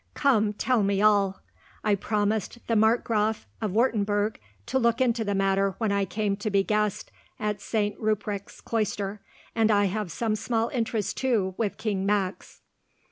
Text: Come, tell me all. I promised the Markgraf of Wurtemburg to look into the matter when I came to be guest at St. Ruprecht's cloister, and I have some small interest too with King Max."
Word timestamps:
Come, 0.15 0.53
tell 0.53 0.81
me 0.81 0.99
all. 0.99 1.41
I 1.83 1.93
promised 1.93 2.57
the 2.65 2.75
Markgraf 2.75 3.45
of 3.61 3.73
Wurtemburg 3.73 4.39
to 4.65 4.79
look 4.79 4.99
into 4.99 5.23
the 5.23 5.35
matter 5.35 5.75
when 5.77 5.91
I 5.91 6.05
came 6.05 6.35
to 6.37 6.49
be 6.49 6.63
guest 6.63 7.11
at 7.39 7.61
St. 7.61 7.99
Ruprecht's 7.99 8.61
cloister, 8.61 9.21
and 9.53 9.69
I 9.69 9.85
have 9.85 10.11
some 10.11 10.35
small 10.35 10.69
interest 10.69 11.17
too 11.17 11.53
with 11.55 11.77
King 11.77 12.03
Max." 12.07 12.61